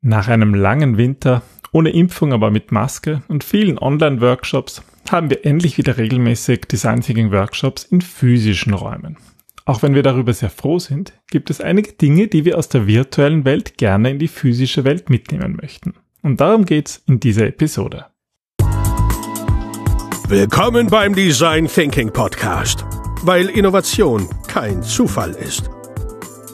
[0.00, 1.42] Nach einem langen Winter,
[1.72, 7.32] ohne Impfung, aber mit Maske und vielen Online-Workshops haben wir endlich wieder regelmäßig Design Thinking
[7.32, 9.16] Workshops in physischen Räumen.
[9.64, 12.86] Auch wenn wir darüber sehr froh sind, gibt es einige Dinge, die wir aus der
[12.86, 15.94] virtuellen Welt gerne in die physische Welt mitnehmen möchten.
[16.22, 18.06] Und darum geht's in dieser Episode.
[20.28, 22.84] Willkommen beim Design Thinking Podcast,
[23.24, 25.68] weil Innovation kein Zufall ist.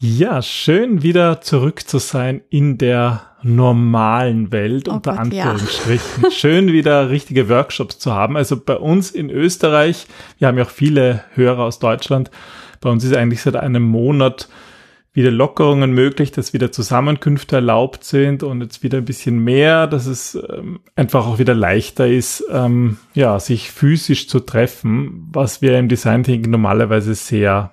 [0.00, 6.22] Ja, schön wieder zurück zu sein in der normalen Welt, oh unter Gott, Anführungsstrichen.
[6.22, 6.30] Ja.
[6.30, 8.36] Schön wieder richtige Workshops zu haben.
[8.36, 10.06] Also bei uns in Österreich,
[10.38, 12.30] wir haben ja auch viele Hörer aus Deutschland,
[12.80, 14.48] bei uns ist eigentlich seit einem Monat
[15.12, 20.06] wieder Lockerungen möglich, dass wieder Zusammenkünfte erlaubt sind und jetzt wieder ein bisschen mehr, dass
[20.06, 25.76] es ähm, einfach auch wieder leichter ist, ähm, ja, sich physisch zu treffen, was wir
[25.76, 27.72] im Design Thinking normalerweise sehr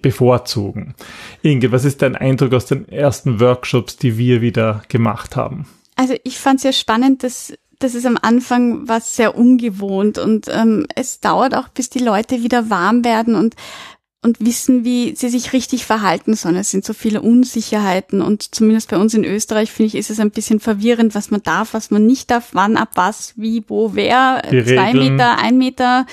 [0.00, 0.94] bevorzugen.
[1.42, 5.66] Inge, was ist dein Eindruck aus den ersten Workshops, die wir wieder gemacht haben?
[5.96, 10.48] Also ich fand es ja spannend, dass das ist am Anfang was sehr ungewohnt und
[10.48, 13.54] ähm, es dauert auch, bis die Leute wieder warm werden und
[14.26, 16.56] und wissen, wie sie sich richtig verhalten sollen.
[16.56, 20.18] Es sind so viele Unsicherheiten und zumindest bei uns in Österreich finde ich, ist es
[20.18, 23.94] ein bisschen verwirrend, was man darf, was man nicht darf, wann, ab was, wie, wo,
[23.94, 26.06] wer, die zwei Regeln, Meter, ein Meter,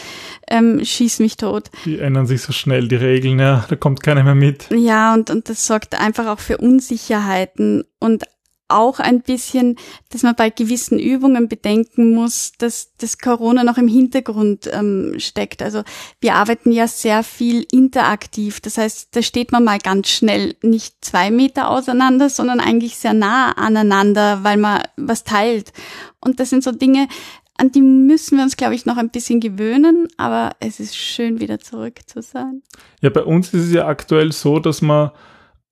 [0.48, 1.72] ähm, schieß mich tot.
[1.86, 4.68] Die ändern sich so schnell, die Regeln, ja, da kommt keiner mehr mit.
[4.70, 8.26] Ja, und, und das sorgt einfach auch für Unsicherheiten und
[8.74, 9.78] auch ein bisschen,
[10.10, 15.62] dass man bei gewissen Übungen bedenken muss, dass das Corona noch im Hintergrund ähm, steckt.
[15.62, 15.84] Also
[16.22, 18.60] wir arbeiten ja sehr viel interaktiv.
[18.62, 23.14] Das heißt, da steht man mal ganz schnell nicht zwei Meter auseinander, sondern eigentlich sehr
[23.14, 25.74] nah aneinander, weil man was teilt.
[26.20, 27.08] Und das sind so Dinge,
[27.58, 31.40] an die müssen wir uns, glaube ich, noch ein bisschen gewöhnen, aber es ist schön,
[31.40, 32.64] wieder zurück zu sein.
[33.02, 35.12] Ja, bei uns ist es ja aktuell so, dass man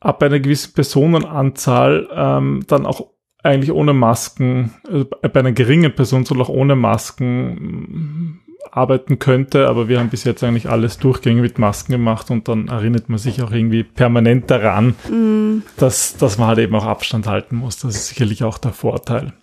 [0.02, 3.12] ab einer gewissen Personenanzahl ähm, dann auch
[3.44, 8.40] eigentlich ohne Masken, also bei einer geringen Person soll auch ohne Masken mm,
[8.72, 12.68] arbeiten könnte, aber wir haben bis jetzt eigentlich alles durchgängig mit Masken gemacht und dann
[12.68, 15.64] erinnert man sich auch irgendwie permanent daran, mm.
[15.78, 17.78] dass, dass man halt eben auch Abstand halten muss.
[17.80, 19.34] Das ist sicherlich auch der Vorteil.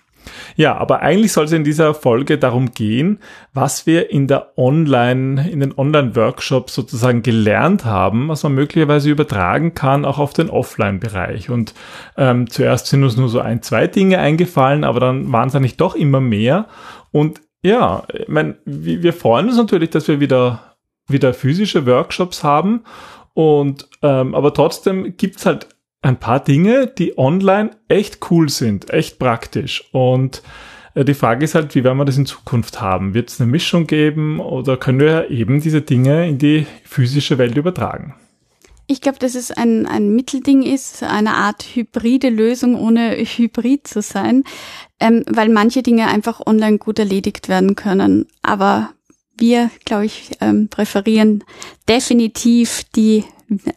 [0.56, 3.21] Ja, aber eigentlich soll es in dieser Folge darum gehen,
[3.53, 9.75] was wir in der Online, in den Online-Workshops sozusagen gelernt haben, was man möglicherweise übertragen
[9.75, 11.50] kann, auch auf den Offline-Bereich.
[11.50, 11.75] Und
[12.17, 15.77] ähm, zuerst sind uns nur so ein, zwei Dinge eingefallen, aber dann waren es eigentlich
[15.77, 16.67] doch immer mehr.
[17.12, 20.77] Und ja, ich mein, wir freuen uns natürlich, dass wir wieder,
[21.09, 22.84] wieder physische Workshops haben.
[23.34, 25.69] Und ähm, aber trotzdem gibt's halt
[26.03, 29.89] ein paar Dinge, die online echt cool sind, echt praktisch.
[29.93, 30.43] Und
[30.95, 33.15] äh, die Frage ist halt, wie werden wir das in Zukunft haben?
[33.15, 37.57] Wird es eine Mischung geben oder können wir eben diese Dinge in die physische Welt
[37.57, 38.15] übertragen?
[38.91, 44.01] Ich glaube, dass es ein, ein Mittelding ist, eine Art hybride Lösung, ohne hybrid zu
[44.01, 44.45] sein,
[44.99, 48.27] ähm, weil manche Dinge einfach online gut erledigt werden können.
[48.41, 48.95] Aber
[49.37, 51.45] wir, glaube ich, ähm, präferieren
[51.87, 53.25] definitiv die,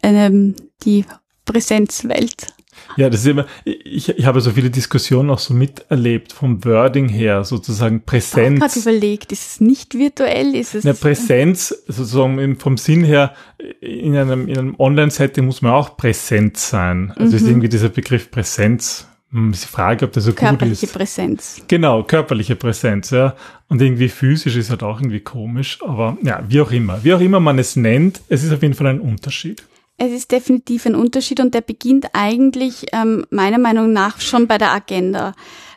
[0.02, 1.04] ähm, die
[1.52, 2.52] Präsenzwelt.
[2.96, 7.08] Ja, das ist immer, ich, ich habe so viele Diskussionen auch so miterlebt, vom Wording
[7.08, 8.58] her, sozusagen Präsenz.
[8.58, 10.84] Ich habe überlegt, ist es nicht virtuell, ist es?
[10.84, 13.34] Eine Präsenz, sozusagen vom Sinn her,
[13.80, 17.12] in einem, in einem Online-Setting muss man auch präsent sein.
[17.16, 17.36] Also mhm.
[17.36, 20.92] ist irgendwie dieser Begriff Präsenz, hm, ist die Frage, ob das so körperliche gut ist.
[20.92, 21.62] Körperliche Präsenz.
[21.68, 23.36] Genau, körperliche Präsenz, ja.
[23.68, 27.02] Und irgendwie physisch ist halt auch irgendwie komisch, aber ja, wie auch immer.
[27.04, 29.62] Wie auch immer man es nennt, es ist auf jeden Fall ein Unterschied.
[29.98, 34.58] Es ist definitiv ein Unterschied und der beginnt eigentlich ähm, meiner Meinung nach schon bei
[34.58, 35.34] der Agenda,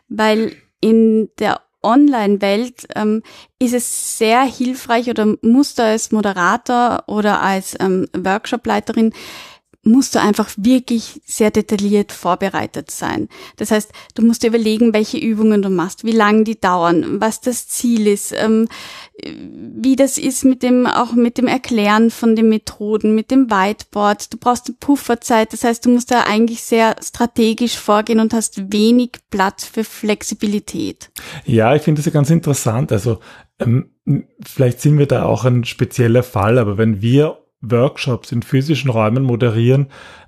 [0.07, 3.21] weil in der Online-Welt ähm,
[3.59, 9.13] ist es sehr hilfreich oder muss da als Moderator oder als ähm, Workshopleiterin
[9.85, 13.29] musst du einfach wirklich sehr detailliert vorbereitet sein.
[13.57, 17.39] Das heißt, du musst dir überlegen, welche Übungen du machst, wie lange die dauern, was
[17.39, 18.67] das Ziel ist, ähm,
[19.23, 24.33] wie das ist mit dem, auch mit dem Erklären von den Methoden, mit dem Whiteboard.
[24.33, 25.53] Du brauchst eine Pufferzeit.
[25.53, 31.11] Das heißt, du musst da eigentlich sehr strategisch vorgehen und hast wenig Platz für Flexibilität.
[31.45, 32.91] Ja, ich finde das ja ganz interessant.
[32.91, 33.19] Also,
[33.59, 33.91] ähm,
[34.43, 39.23] vielleicht sind wir da auch ein spezieller Fall, aber wenn wir Workshops in physischen Räumen
[39.23, 39.87] moderieren,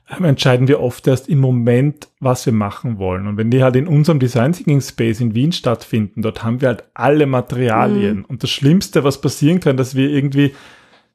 [0.09, 3.27] ähm, entscheiden wir oft erst im Moment, was wir machen wollen.
[3.27, 6.69] Und wenn die halt in unserem Design Thinking Space in Wien stattfinden, dort haben wir
[6.69, 8.19] halt alle Materialien.
[8.19, 8.25] Mhm.
[8.25, 10.53] Und das Schlimmste, was passieren kann, dass wir irgendwie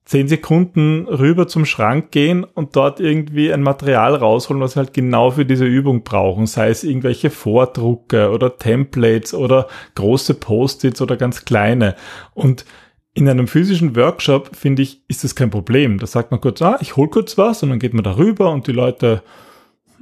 [0.05, 4.95] zehn Sekunden rüber zum Schrank gehen und dort irgendwie ein Material rausholen, was wir halt
[4.95, 6.47] genau für diese Übung brauchen.
[6.47, 11.95] Sei es irgendwelche Vordrucke oder Templates oder große Post-its oder ganz kleine.
[12.35, 12.65] Und
[13.15, 15.99] in einem physischen Workshop, finde ich, ist das kein Problem.
[15.99, 18.67] Da sagt man kurz, ah, ich hol kurz was und dann geht man darüber und
[18.67, 19.23] die Leute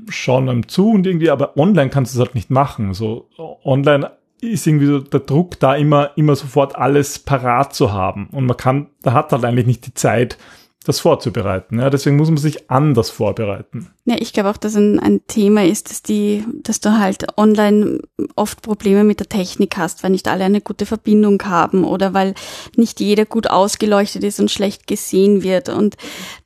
[0.08, 2.94] schauen einem zu und irgendwie, aber online kannst du es halt nicht machen.
[2.94, 3.28] So
[3.64, 8.28] online ist irgendwie so der Druck da immer, immer sofort alles parat zu haben.
[8.32, 10.38] Und man kann, da hat halt eigentlich nicht die Zeit,
[10.84, 11.78] das vorzubereiten.
[11.78, 13.90] Ja, deswegen muss man sich anders vorbereiten.
[14.06, 18.00] Ja, ich glaube auch, dass ein, ein Thema ist, dass die, dass du halt online
[18.34, 22.34] oft Probleme mit der Technik hast, weil nicht alle eine gute Verbindung haben oder weil
[22.76, 25.68] nicht jeder gut ausgeleuchtet ist und schlecht gesehen wird.
[25.68, 25.96] Und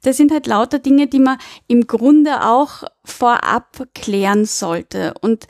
[0.03, 1.39] das sind halt lauter Dinge, die man
[1.69, 5.15] im Grunde auch vorab klären sollte.
[5.21, 5.47] Und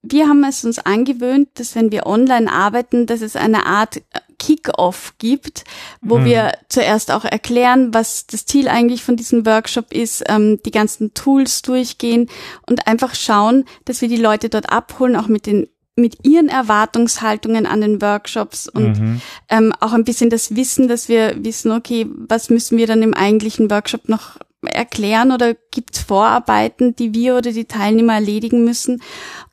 [0.00, 4.02] wir haben es uns angewöhnt, dass wenn wir online arbeiten, dass es eine Art
[4.42, 5.62] Kick-off gibt,
[6.00, 6.24] wo mhm.
[6.24, 11.14] wir zuerst auch erklären, was das Ziel eigentlich von diesem Workshop ist, ähm, die ganzen
[11.14, 12.28] Tools durchgehen
[12.68, 17.66] und einfach schauen, dass wir die Leute dort abholen, auch mit den mit ihren Erwartungshaltungen
[17.66, 19.20] an den Workshops und mhm.
[19.50, 23.12] ähm, auch ein bisschen das Wissen, dass wir wissen, okay, was müssen wir dann im
[23.12, 29.02] eigentlichen Workshop noch erklären oder gibt es Vorarbeiten, die wir oder die Teilnehmer erledigen müssen.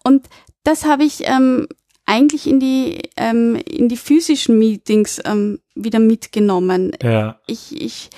[0.01, 0.29] Und
[0.63, 1.67] das habe ich ähm,
[2.09, 6.91] eigentlich in die ähm, in die physischen Meetings ähm, wieder mitgenommen.
[7.03, 7.39] Ja.
[7.45, 8.09] Ich, ich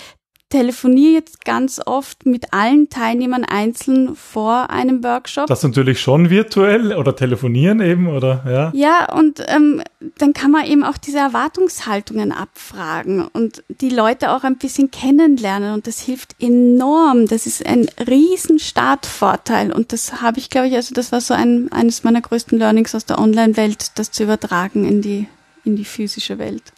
[0.51, 5.48] telefoniere jetzt ganz oft mit allen Teilnehmern einzeln vor einem Workshop.
[5.48, 8.44] Das natürlich schon virtuell oder telefonieren eben, oder?
[8.45, 9.81] Ja, ja und ähm,
[10.18, 15.74] dann kann man eben auch diese Erwartungshaltungen abfragen und die Leute auch ein bisschen kennenlernen
[15.74, 17.27] und das hilft enorm.
[17.27, 21.33] Das ist ein riesen Startvorteil und das habe ich, glaube ich, also das war so
[21.33, 25.27] ein, eines meiner größten Learnings aus der Online-Welt, das zu übertragen in die,
[25.63, 26.74] in die physische Welt.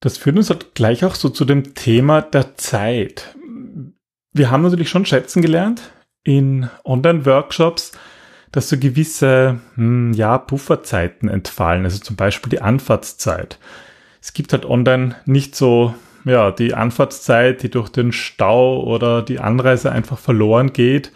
[0.00, 3.36] Das führt uns halt gleich auch so zu dem Thema der Zeit.
[4.32, 5.82] Wir haben natürlich schon schätzen gelernt
[6.24, 7.92] in Online-Workshops,
[8.52, 13.58] dass so gewisse hm, ja, Pufferzeiten entfallen, also zum Beispiel die Anfahrtszeit.
[14.20, 15.94] Es gibt halt online nicht so
[16.24, 21.12] ja, die Anfahrtszeit, die durch den Stau oder die Anreise einfach verloren geht.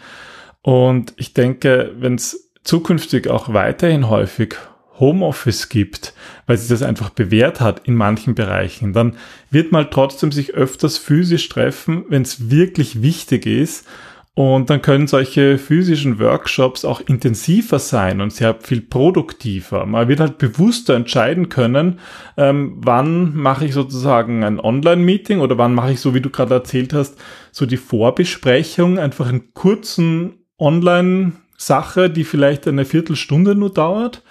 [0.61, 4.55] Und ich denke, wenn es zukünftig auch weiterhin häufig
[4.99, 6.13] Homeoffice gibt,
[6.45, 9.15] weil sich das einfach bewährt hat in manchen Bereichen, dann
[9.49, 13.87] wird man trotzdem sich öfters physisch treffen, wenn es wirklich wichtig ist.
[14.35, 19.85] Und dann können solche physischen Workshops auch intensiver sein und sehr viel produktiver.
[19.85, 21.99] Man wird halt bewusster entscheiden können,
[22.37, 26.53] ähm, wann mache ich sozusagen ein Online-Meeting oder wann mache ich, so wie du gerade
[26.53, 27.17] erzählt hast,
[27.51, 34.23] so die Vorbesprechung, einfach einen kurzen Online-Sache, die vielleicht eine Viertelstunde nur dauert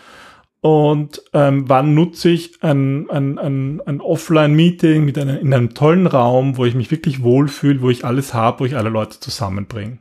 [0.60, 6.06] und ähm, wann nutze ich ein, ein, ein, ein Offline-Meeting mit einer, in einem tollen
[6.06, 9.98] Raum, wo ich mich wirklich wohlfühle, wo ich alles habe, wo ich alle Leute zusammenbringe.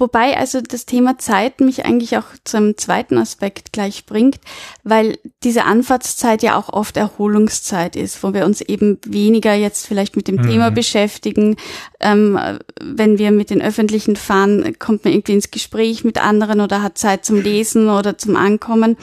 [0.00, 4.38] Wobei also das Thema Zeit mich eigentlich auch zum zweiten Aspekt gleich bringt,
[4.84, 10.14] weil diese Anfahrtszeit ja auch oft Erholungszeit ist, wo wir uns eben weniger jetzt vielleicht
[10.14, 10.42] mit dem mhm.
[10.42, 11.56] Thema beschäftigen.
[11.98, 12.38] Ähm,
[12.80, 16.96] wenn wir mit den Öffentlichen fahren, kommt man irgendwie ins Gespräch mit anderen oder hat
[16.96, 18.96] Zeit zum Lesen oder zum Ankommen.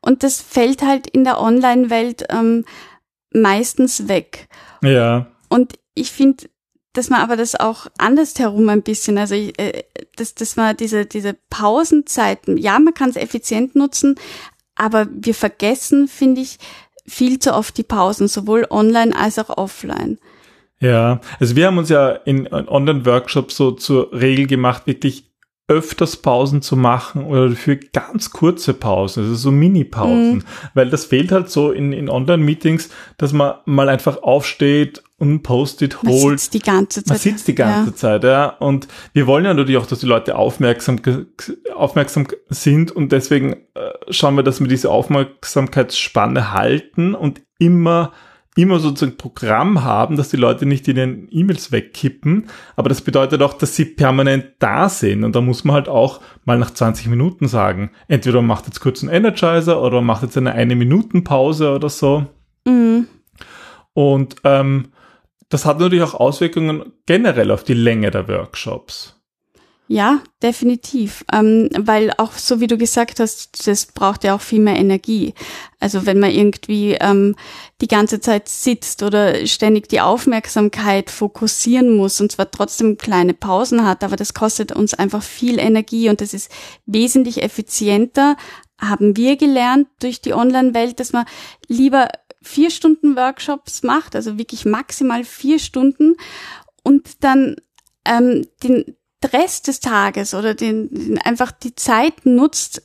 [0.00, 2.64] Und das fällt halt in der Online-Welt ähm,
[3.32, 4.48] meistens weg.
[4.82, 5.26] Ja.
[5.48, 6.44] Und ich finde,
[6.92, 9.84] dass man aber das auch andersherum ein bisschen, also äh,
[10.16, 14.16] dass, dass man diese, diese Pausenzeiten, ja, man kann es effizient nutzen,
[14.74, 16.58] aber wir vergessen, finde ich,
[17.06, 20.18] viel zu oft die Pausen, sowohl online als auch offline.
[20.80, 25.29] Ja, also wir haben uns ja in Online-Workshops so zur Regel gemacht, wirklich
[25.70, 30.44] öfters Pausen zu machen oder für ganz kurze Pausen, also so Mini-Pausen, mhm.
[30.74, 35.42] weil das fehlt halt so in, in Online-Meetings, dass man mal einfach aufsteht und ein
[35.44, 36.22] Post-it holt.
[36.22, 37.08] Man sitzt die ganze Zeit.
[37.08, 37.96] Man sitzt die ganze ja.
[37.96, 38.48] Zeit, ja.
[38.48, 41.00] Und wir wollen ja natürlich auch, dass die Leute aufmerksam,
[41.72, 48.12] aufmerksam sind und deswegen äh, schauen wir, dass wir diese Aufmerksamkeitsspanne halten und immer
[48.60, 52.48] immer sozusagen Programm haben, dass die Leute nicht in den E-Mails wegkippen.
[52.76, 55.24] Aber das bedeutet auch, dass sie permanent da sind.
[55.24, 58.80] Und da muss man halt auch mal nach 20 Minuten sagen, entweder man macht jetzt
[58.80, 62.26] kurz einen Energizer oder man macht jetzt eine eine Minuten Pause oder so.
[62.66, 63.06] Mhm.
[63.92, 64.88] Und ähm,
[65.48, 69.19] das hat natürlich auch Auswirkungen generell auf die Länge der Workshops.
[69.92, 71.24] Ja, definitiv.
[71.32, 75.34] Ähm, weil auch so wie du gesagt hast, das braucht ja auch viel mehr Energie.
[75.80, 77.34] Also wenn man irgendwie ähm,
[77.80, 83.84] die ganze Zeit sitzt oder ständig die Aufmerksamkeit fokussieren muss und zwar trotzdem kleine Pausen
[83.84, 86.52] hat, aber das kostet uns einfach viel Energie und das ist
[86.86, 88.36] wesentlich effizienter,
[88.78, 91.26] haben wir gelernt durch die Online-Welt, dass man
[91.66, 92.10] lieber
[92.42, 96.14] vier Stunden Workshops macht, also wirklich maximal vier Stunden
[96.84, 97.56] und dann
[98.04, 98.96] ähm, den
[99.28, 102.82] Rest des Tages oder den, den einfach die Zeit nutzt,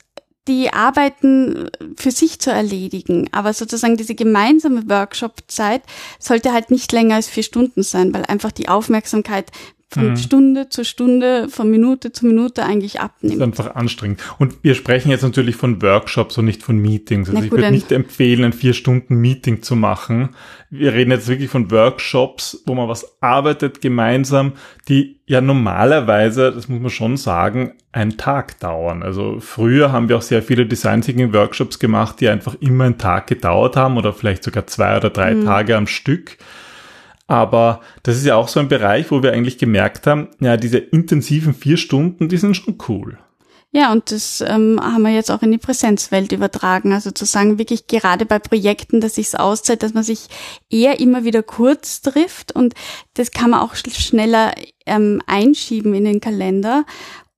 [0.48, 3.28] die Arbeiten für sich zu erledigen.
[3.32, 5.82] Aber sozusagen diese gemeinsame Workshop-Zeit
[6.18, 9.50] sollte halt nicht länger als vier Stunden sein, weil einfach die Aufmerksamkeit
[9.88, 10.16] von mhm.
[10.16, 13.40] Stunde zu Stunde, von Minute zu Minute eigentlich abnimmt.
[13.40, 14.20] Das ist einfach anstrengend.
[14.38, 17.28] Und wir sprechen jetzt natürlich von Workshops und nicht von Meetings.
[17.28, 20.30] Also Na ich würde nicht empfehlen, ein vier Stunden Meeting zu machen.
[20.70, 24.54] Wir reden jetzt wirklich von Workshops, wo man was arbeitet gemeinsam,
[24.88, 29.04] die ja normalerweise, das muss man schon sagen, einen Tag dauern.
[29.04, 32.98] Also früher haben wir auch sehr viele Design Thinking Workshops gemacht, die einfach immer einen
[32.98, 35.44] Tag gedauert haben oder vielleicht sogar zwei oder drei mhm.
[35.44, 36.38] Tage am Stück.
[37.26, 40.78] Aber das ist ja auch so ein Bereich, wo wir eigentlich gemerkt haben, ja, diese
[40.78, 43.18] intensiven vier Stunden, die sind schon cool.
[43.72, 46.92] Ja, und das ähm, haben wir jetzt auch in die Präsenzwelt übertragen.
[46.92, 50.28] Also zu sagen, wirklich gerade bei Projekten, dass sich auszahlt, dass man sich
[50.70, 52.74] eher immer wieder kurz trifft und
[53.14, 54.54] das kann man auch schneller
[54.86, 56.86] ähm, einschieben in den Kalender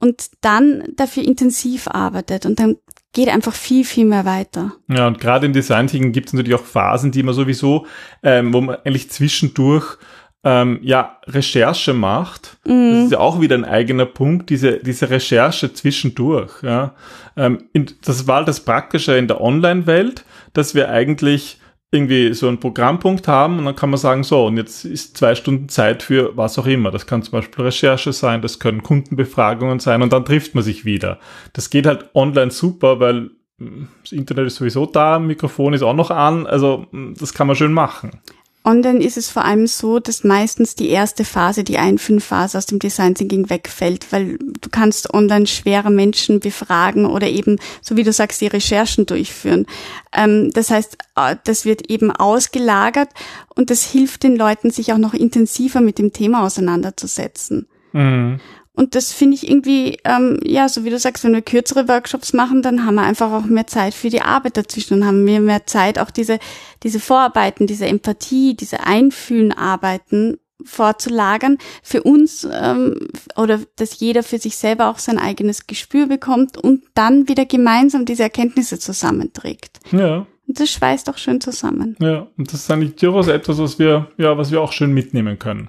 [0.01, 2.47] und dann dafür intensiv arbeitet.
[2.47, 2.77] Und dann
[3.13, 4.73] geht einfach viel, viel mehr weiter.
[4.89, 7.87] Ja, und gerade im Design Thinking gibt es natürlich auch Phasen, die man sowieso,
[8.23, 9.97] ähm, wo man eigentlich zwischendurch
[10.45, 12.59] ähm, ja, Recherche macht.
[12.65, 12.93] Mhm.
[12.93, 16.63] Das ist ja auch wieder ein eigener Punkt, diese, diese Recherche zwischendurch.
[16.63, 16.95] Ja.
[17.37, 21.59] Ähm, in, das war das Praktische in der Online-Welt, dass wir eigentlich
[21.91, 25.35] irgendwie so einen Programmpunkt haben und dann kann man sagen, so, und jetzt ist zwei
[25.35, 26.91] Stunden Zeit für was auch immer.
[26.91, 30.85] Das kann zum Beispiel Recherche sein, das können Kundenbefragungen sein und dann trifft man sich
[30.85, 31.19] wieder.
[31.55, 35.95] Das geht halt online super, weil hm, das Internet ist sowieso da, Mikrofon ist auch
[35.95, 38.21] noch an, also hm, das kann man schön machen.
[38.69, 42.79] Online ist es vor allem so, dass meistens die erste Phase, die Einfühlphase aus dem
[42.79, 48.13] Design Thinking wegfällt, weil du kannst online schwere Menschen befragen oder eben, so wie du
[48.13, 49.65] sagst, die Recherchen durchführen.
[50.13, 53.09] Ähm, das heißt, äh, das wird eben ausgelagert
[53.55, 57.69] und das hilft den Leuten, sich auch noch intensiver mit dem Thema auseinanderzusetzen.
[57.95, 58.39] Mhm.
[58.79, 62.33] Und das finde ich irgendwie, ähm, ja, so wie du sagst, wenn wir kürzere Workshops
[62.33, 65.41] machen, dann haben wir einfach auch mehr Zeit für die Arbeit dazwischen und haben wir
[65.41, 66.39] mehr Zeit, auch diese,
[66.85, 74.57] diese Vorarbeiten, diese Empathie, diese Einfühlenarbeiten vorzulagern für uns ähm, oder dass jeder für sich
[74.57, 79.81] selber auch sein eigenes Gespür bekommt und dann wieder gemeinsam diese Erkenntnisse zusammenträgt.
[79.91, 80.25] Ja.
[80.49, 81.95] Und das schweißt auch schön zusammen.
[82.01, 85.39] Ja, und das ist eigentlich durchaus etwas, was wir, ja, was wir auch schön mitnehmen
[85.39, 85.69] können.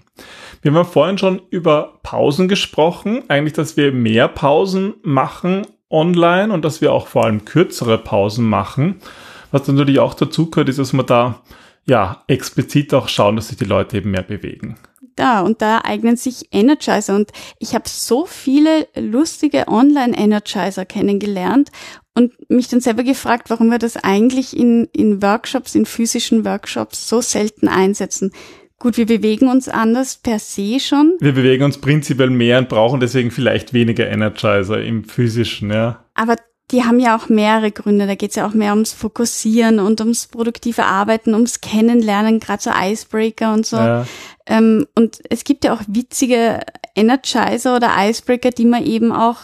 [0.62, 6.64] Wir haben vorhin schon über Pausen gesprochen, eigentlich, dass wir mehr Pausen machen online und
[6.64, 9.02] dass wir auch vor allem kürzere Pausen machen.
[9.52, 11.42] Was natürlich auch dazu gehört, ist, dass wir da
[11.86, 14.78] ja explizit auch schauen, dass sich die Leute eben mehr bewegen.
[15.20, 21.72] Da und da eignen sich Energizer und ich habe so viele lustige Online-Energizer kennengelernt
[22.16, 27.10] und mich dann selber gefragt, warum wir das eigentlich in, in Workshops, in physischen Workshops
[27.10, 28.32] so selten einsetzen.
[28.80, 31.18] Gut, wir bewegen uns anders per se schon.
[31.20, 36.06] Wir bewegen uns prinzipiell mehr und brauchen deswegen vielleicht weniger Energizer im physischen, ja.
[36.14, 36.38] Aber
[36.72, 38.06] die haben ja auch mehrere Gründe.
[38.06, 42.62] Da geht es ja auch mehr ums Fokussieren und ums produktive Arbeiten, ums Kennenlernen, gerade
[42.62, 43.78] so Icebreaker und so.
[43.78, 44.06] Ja.
[44.46, 46.60] Ähm, und es gibt ja auch witzige
[46.96, 49.38] Energizer oder Icebreaker, die man eben auch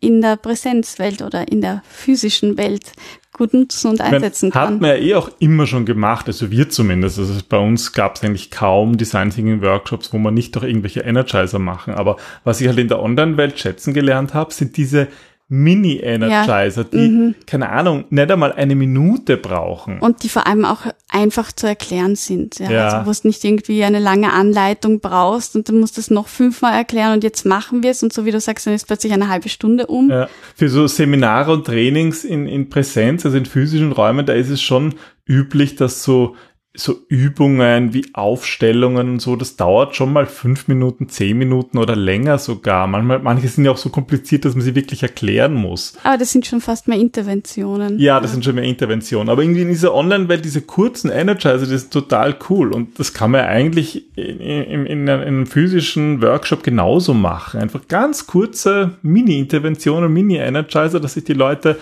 [0.00, 2.92] in der Präsenzwelt oder in der physischen Welt
[3.32, 4.74] gut nutzen und einsetzen kann.
[4.74, 7.18] Hat man ja eh auch immer schon gemacht, also wir zumindest.
[7.18, 11.00] Also bei uns gab es eigentlich kaum Design Thinking Workshops, wo man nicht doch irgendwelche
[11.00, 11.94] Energizer machen.
[11.94, 15.08] Aber was ich halt in der Online-Welt schätzen gelernt habe, sind diese
[15.48, 16.88] Mini-Energizer, ja.
[16.90, 17.34] die, mhm.
[17.46, 19.98] keine Ahnung, nicht einmal eine Minute brauchen.
[19.98, 22.58] Und die vor allem auch einfach zu erklären sind.
[22.58, 22.70] Ja?
[22.70, 22.88] ja.
[22.88, 26.28] Also wo du nicht irgendwie eine lange Anleitung brauchst und dann musst du es noch
[26.28, 29.12] fünfmal erklären und jetzt machen wir es und so wie du sagst, dann ist plötzlich
[29.12, 30.10] eine halbe Stunde um.
[30.10, 30.28] Ja.
[30.56, 34.62] Für so Seminare und Trainings in, in Präsenz, also in physischen Räumen, da ist es
[34.62, 34.94] schon
[35.26, 36.36] üblich, dass so
[36.76, 41.94] so Übungen wie Aufstellungen und so, das dauert schon mal fünf Minuten, zehn Minuten oder
[41.94, 42.88] länger sogar.
[42.88, 45.96] Manchmal, manche sind ja auch so kompliziert, dass man sie wirklich erklären muss.
[46.02, 48.00] Aber das sind schon fast mehr Interventionen.
[48.00, 48.34] Ja, das ja.
[48.34, 49.28] sind schon mehr Interventionen.
[49.28, 52.72] Aber irgendwie in dieser Online-Welt, diese kurzen Energizer, das ist total cool.
[52.72, 57.60] Und das kann man eigentlich in, in, in, einem physischen Workshop genauso machen.
[57.60, 61.78] Einfach ganz kurze Mini-Interventionen, Mini-Energizer, dass sich die Leute,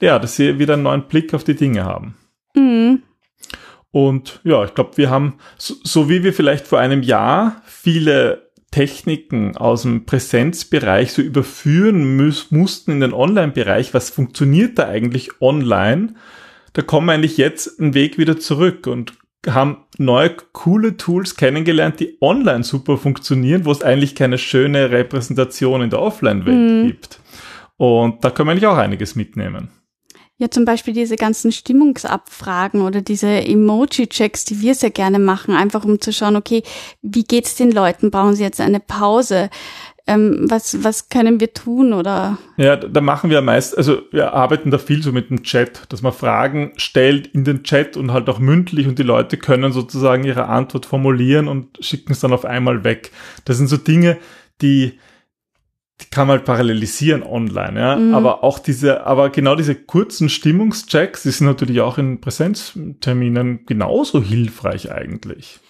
[0.00, 2.14] ja, dass sie wieder einen neuen Blick auf die Dinge haben.
[2.54, 3.02] Mhm.
[3.92, 8.50] Und ja, ich glaube, wir haben, so, so wie wir vielleicht vor einem Jahr viele
[8.70, 15.40] Techniken aus dem Präsenzbereich so überführen muss, mussten in den Online-Bereich, was funktioniert da eigentlich
[15.40, 16.14] online,
[16.72, 19.14] da kommen wir eigentlich jetzt einen Weg wieder zurück und
[19.48, 25.82] haben neue coole Tools kennengelernt, die online super funktionieren, wo es eigentlich keine schöne Repräsentation
[25.82, 26.86] in der Offline-Welt mhm.
[26.86, 27.20] gibt.
[27.76, 29.70] Und da können wir eigentlich auch einiges mitnehmen.
[30.40, 35.84] Ja, zum Beispiel diese ganzen Stimmungsabfragen oder diese Emoji-Checks, die wir sehr gerne machen, einfach
[35.84, 36.62] um zu schauen, okay,
[37.02, 38.10] wie geht's den Leuten?
[38.10, 39.50] Brauchen sie jetzt eine Pause?
[40.06, 42.38] Ähm, was, was können wir tun oder?
[42.56, 46.00] Ja, da machen wir meist, also wir arbeiten da viel so mit dem Chat, dass
[46.00, 50.24] man Fragen stellt in den Chat und halt auch mündlich und die Leute können sozusagen
[50.24, 53.10] ihre Antwort formulieren und schicken es dann auf einmal weg.
[53.44, 54.16] Das sind so Dinge,
[54.62, 54.98] die, die
[56.10, 57.96] kann man halt parallelisieren online, ja.
[57.96, 58.14] Mhm.
[58.14, 64.22] Aber auch diese, aber genau diese kurzen Stimmungschecks, die sind natürlich auch in Präsenzterminen genauso
[64.22, 65.60] hilfreich eigentlich.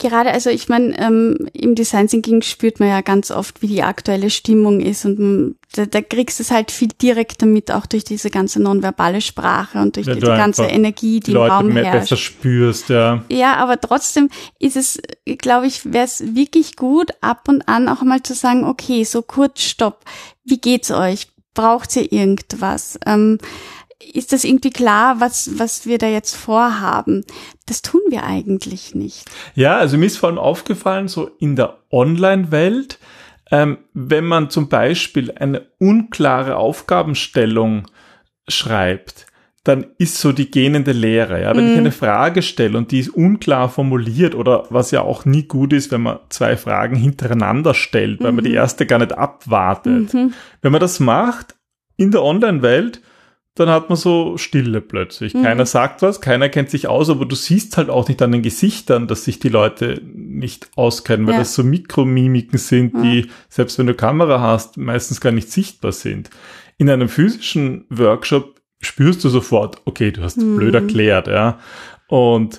[0.00, 3.82] Gerade, also ich meine, ähm, im Design Thinking spürt man ja ganz oft, wie die
[3.82, 8.02] aktuelle Stimmung ist und da, da kriegst du es halt viel direkter mit, auch durch
[8.02, 11.70] diese ganze nonverbale Sprache und durch ja, diese ganze Energie, die, die im Leute Raum
[11.72, 11.92] herrscht.
[11.92, 13.22] besser spürst, ja.
[13.28, 14.98] Ja, aber trotzdem ist es,
[15.38, 19.20] glaube ich, wäre es wirklich gut, ab und an auch mal zu sagen, okay, so
[19.20, 20.00] kurz, stopp,
[20.44, 21.28] wie geht's euch?
[21.52, 22.98] Braucht ihr irgendwas?
[23.04, 23.36] Ähm,
[24.02, 27.24] ist das irgendwie klar, was, was wir da jetzt vorhaben?
[27.66, 29.30] Das tun wir eigentlich nicht.
[29.54, 32.98] Ja, also mir ist vor allem aufgefallen, so in der Online-Welt,
[33.50, 37.88] ähm, wenn man zum Beispiel eine unklare Aufgabenstellung
[38.48, 39.26] schreibt,
[39.64, 41.42] dann ist so die gähnende Lehre.
[41.42, 41.54] Ja?
[41.54, 41.68] Wenn mm.
[41.68, 41.80] ich mhm.
[41.80, 45.90] eine Frage stelle und die ist unklar formuliert oder was ja auch nie gut ist,
[45.92, 48.56] wenn man zwei Fragen hintereinander stellt, weil mm man die mhm.
[48.56, 50.14] erste gar nicht abwartet.
[50.14, 50.28] Mm
[50.62, 51.56] Wenn man das macht
[51.96, 53.02] in der Online-Welt,
[53.60, 55.34] dann hat man so Stille plötzlich.
[55.34, 55.42] Mhm.
[55.42, 58.40] Keiner sagt was, keiner kennt sich aus, aber du siehst halt auch nicht an den
[58.40, 61.40] Gesichtern, dass sich die Leute nicht auskennen, weil ja.
[61.40, 63.02] das so Mikromimiken sind, ja.
[63.02, 66.30] die, selbst wenn du Kamera hast, meistens gar nicht sichtbar sind.
[66.78, 70.56] In einem physischen Workshop spürst du sofort, okay, du hast mhm.
[70.56, 71.58] blöd erklärt, ja.
[72.08, 72.58] Und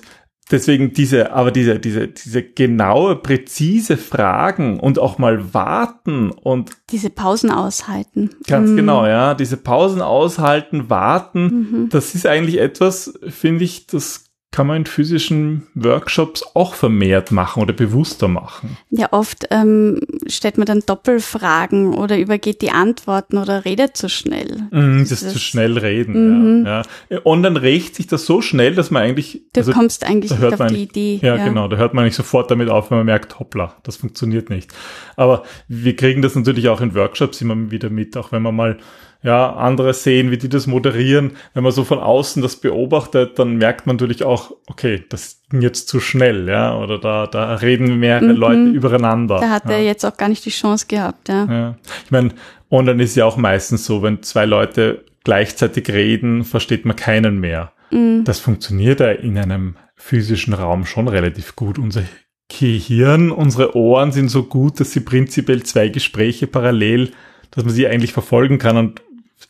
[0.52, 6.72] Deswegen diese, aber diese, diese, diese genaue, präzise Fragen und auch mal warten und.
[6.90, 8.30] Diese Pausen aushalten.
[8.46, 8.76] Ganz mhm.
[8.76, 9.32] genau, ja.
[9.34, 11.88] Diese Pausen aushalten, warten, mhm.
[11.88, 17.62] das ist eigentlich etwas, finde ich, das kann man in physischen Workshops auch vermehrt machen
[17.62, 18.76] oder bewusster machen.
[18.90, 24.68] Ja, oft ähm, stellt man dann Doppelfragen oder übergeht die Antworten oder redet zu schnell.
[24.70, 26.58] Mm, das, das zu schnell reden.
[26.58, 26.66] Mhm.
[26.66, 27.20] Ja, ja.
[27.20, 29.42] Und dann rächt sich das so schnell, dass man eigentlich.
[29.54, 31.18] Du also, kommst eigentlich nicht auf die Idee.
[31.22, 31.66] Ja, ja, genau.
[31.68, 34.70] Da hört man nicht sofort damit auf, wenn man merkt, hoppla, das funktioniert nicht.
[35.16, 38.78] Aber wir kriegen das natürlich auch in Workshops immer wieder mit, auch wenn man mal
[39.22, 41.32] ja, andere sehen, wie die das moderieren.
[41.54, 45.62] Wenn man so von außen das beobachtet, dann merkt man natürlich auch, okay, das ging
[45.62, 48.36] jetzt zu schnell, ja, oder da, da reden mehrere mhm.
[48.36, 49.38] Leute übereinander.
[49.38, 49.72] Da hat ja.
[49.72, 51.44] er jetzt auch gar nicht die Chance gehabt, ja.
[51.44, 51.76] ja.
[52.04, 52.30] Ich meine,
[52.70, 57.72] online ist ja auch meistens so, wenn zwei Leute gleichzeitig reden, versteht man keinen mehr.
[57.92, 58.24] Mhm.
[58.24, 61.78] Das funktioniert ja in einem physischen Raum schon relativ gut.
[61.78, 62.02] Unser
[62.48, 67.12] Gehirn, unsere Ohren sind so gut, dass sie prinzipiell zwei Gespräche parallel,
[67.52, 69.02] dass man sie eigentlich verfolgen kann und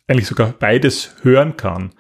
[0.09, 1.91] eigentlich sogar beides hören kann.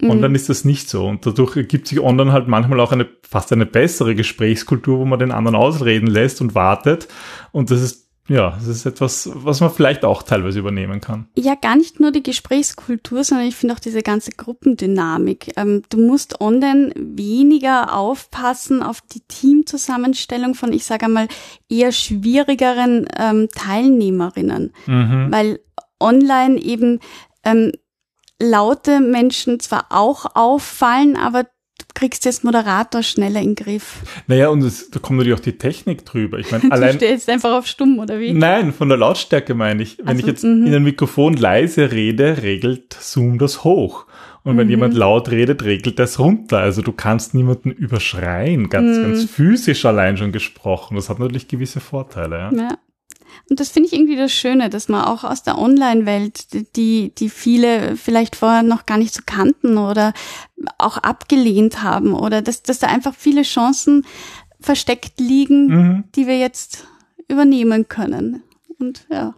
[0.00, 0.10] Mhm.
[0.10, 1.06] Online ist das nicht so.
[1.06, 5.18] Und dadurch ergibt sich online halt manchmal auch eine fast eine bessere Gesprächskultur, wo man
[5.18, 7.08] den anderen ausreden lässt und wartet.
[7.52, 11.28] Und das ist ja, das ist etwas, was man vielleicht auch teilweise übernehmen kann.
[11.34, 15.52] Ja, gar nicht nur die Gesprächskultur, sondern ich finde auch diese ganze Gruppendynamik.
[15.56, 21.28] Ähm, du musst online weniger aufpassen auf die Teamzusammenstellung von, ich sage einmal,
[21.70, 25.28] eher schwierigeren ähm, Teilnehmerinnen, mhm.
[25.30, 25.60] weil
[25.98, 27.00] online eben
[27.44, 27.72] ähm,
[28.40, 34.02] laute Menschen zwar auch auffallen, aber du kriegst jetzt Moderator schneller in den Griff.
[34.26, 36.38] Naja, und es, da kommt natürlich auch die Technik drüber.
[36.38, 36.92] Ich meine, allein.
[36.92, 38.32] Du stellst einfach auf stumm, oder wie?
[38.32, 39.98] Nein, von der Lautstärke meine ich.
[39.98, 40.66] Wenn also, ich jetzt -hmm.
[40.66, 44.06] in ein Mikrofon leise rede, regelt Zoom das hoch.
[44.44, 44.70] Und wenn mhm.
[44.70, 46.58] jemand laut redet, regelt das runter.
[46.58, 49.02] Also du kannst niemanden überschreien, ganz, mhm.
[49.02, 50.94] ganz physisch allein schon gesprochen.
[50.94, 52.38] Das hat natürlich gewisse Vorteile.
[52.38, 52.52] Ja.
[52.52, 52.78] ja.
[53.48, 57.30] Und das finde ich irgendwie das Schöne, dass man auch aus der Online-Welt, die, die
[57.30, 60.12] viele vielleicht vorher noch gar nicht so kannten oder
[60.78, 64.04] auch abgelehnt haben oder dass, dass da einfach viele Chancen
[64.60, 66.04] versteckt liegen, mhm.
[66.14, 66.86] die wir jetzt
[67.28, 68.42] übernehmen können.
[68.78, 69.34] Und ja.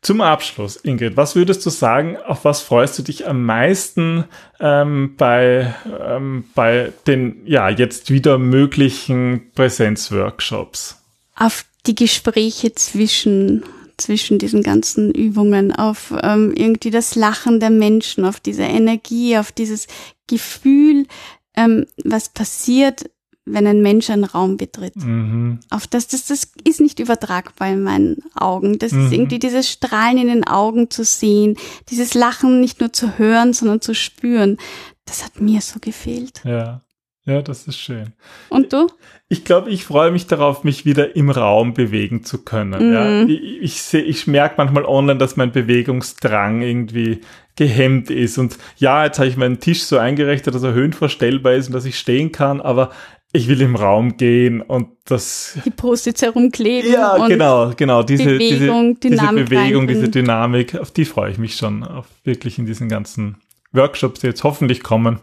[0.00, 4.24] Zum Abschluss, Ingrid, was würdest du sagen, auf was freust du dich am meisten
[4.58, 11.00] ähm, bei, ähm, bei den ja jetzt wieder möglichen Präsenzworkshops?
[11.36, 13.62] Auf die Gespräche zwischen
[13.98, 19.52] zwischen diesen ganzen Übungen, auf ähm, irgendwie das Lachen der Menschen, auf diese Energie, auf
[19.52, 19.86] dieses
[20.26, 21.06] Gefühl,
[21.54, 23.10] ähm, was passiert,
[23.44, 24.96] wenn ein Mensch einen Raum betritt.
[24.96, 25.60] Mhm.
[25.70, 28.78] Auf das, das, das ist nicht übertragbar in meinen Augen.
[28.78, 29.06] Das mhm.
[29.06, 31.56] ist irgendwie dieses Strahlen in den Augen zu sehen,
[31.90, 34.58] dieses Lachen nicht nur zu hören, sondern zu spüren.
[35.04, 36.40] Das hat mir so gefehlt.
[36.44, 36.82] Ja.
[37.24, 38.14] Ja, das ist schön.
[38.48, 38.88] Und du?
[39.28, 42.88] Ich glaube, ich freue mich darauf, mich wieder im Raum bewegen zu können.
[42.88, 42.92] Mhm.
[42.92, 43.22] Ja.
[43.22, 47.20] Ich, ich, seh, ich merke manchmal online, dass mein Bewegungsdrang irgendwie
[47.54, 48.38] gehemmt ist.
[48.38, 51.84] Und ja, jetzt habe ich meinen Tisch so eingerichtet, dass er höhenverstellbar ist und dass
[51.84, 52.90] ich stehen kann, aber
[53.32, 55.56] ich will im Raum gehen und das.
[55.64, 56.92] Die Post-its herumkleben.
[56.92, 58.02] Ja, genau, genau.
[58.02, 62.58] Diese Bewegung, diese, diese Bewegung, diese Dynamik, auf die freue ich mich schon, auf wirklich
[62.58, 63.36] in diesen ganzen
[63.72, 65.20] Workshops, die jetzt hoffentlich kommen,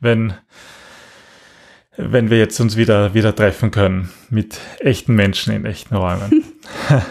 [0.00, 0.34] wenn,
[1.96, 6.44] wenn wir jetzt uns wieder, wieder treffen können mit echten Menschen in echten Räumen.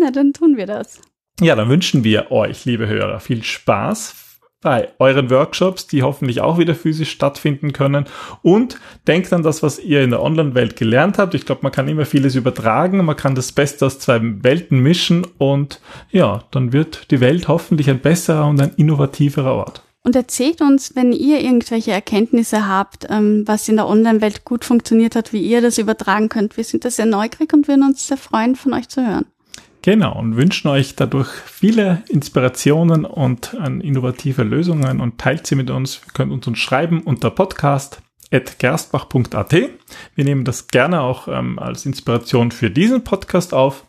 [0.00, 1.00] Na, dann tun wir das.
[1.40, 4.14] Ja, dann wünschen wir euch, liebe Hörer, viel Spaß
[4.62, 8.04] bei euren Workshops, die hoffentlich auch wieder physisch stattfinden können.
[8.42, 11.34] Und denkt an das, was ihr in der Online-Welt gelernt habt.
[11.34, 15.26] Ich glaube, man kann immer vieles übertragen, man kann das Beste aus zwei Welten mischen
[15.38, 19.82] und ja, dann wird die Welt hoffentlich ein besserer und ein innovativerer Ort.
[20.02, 25.14] Und erzählt uns, wenn ihr irgendwelche Erkenntnisse habt, ähm, was in der Online-Welt gut funktioniert
[25.14, 26.56] hat, wie ihr das übertragen könnt.
[26.56, 29.26] Wir sind da sehr neugierig und würden uns sehr freuen, von euch zu hören.
[29.82, 35.70] Genau, und wünschen euch dadurch viele Inspirationen und äh, innovative Lösungen und teilt sie mit
[35.70, 36.00] uns.
[36.06, 39.52] Ihr könnt uns schreiben unter podcast.gerstbach.at.
[40.14, 43.84] Wir nehmen das gerne auch ähm, als Inspiration für diesen Podcast auf.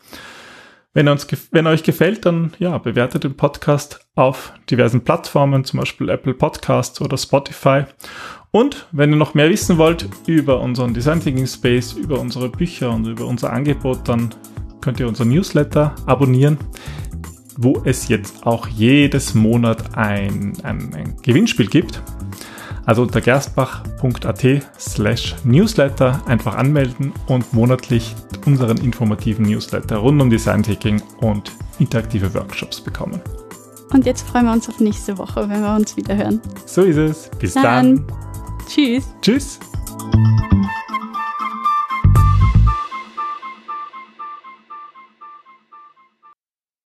[0.93, 6.10] Wenn, uns, wenn euch gefällt, dann ja, bewertet den Podcast auf diversen Plattformen, zum Beispiel
[6.10, 7.86] Apple Podcasts oder Spotify.
[8.51, 12.91] Und wenn ihr noch mehr wissen wollt über unseren Design Thinking Space, über unsere Bücher
[12.91, 14.36] und über unser Angebot, dann
[14.82, 16.58] könnt ihr unseren Newsletter abonnieren,
[17.56, 22.04] wo es jetzt auch jedes Monat ein, ein, ein Gewinnspiel gibt.
[22.91, 24.45] Also unter gerstbach.at
[24.77, 28.13] slash Newsletter einfach anmelden und monatlich
[28.45, 33.21] unseren informativen Newsletter rund um Design Thinking und interaktive Workshops bekommen.
[33.93, 36.41] Und jetzt freuen wir uns auf nächste Woche, wenn wir uns wieder hören.
[36.65, 37.32] So ist es.
[37.39, 37.63] Bis dann.
[37.63, 38.06] dann.
[38.67, 39.06] Tschüss.
[39.21, 39.58] Tschüss.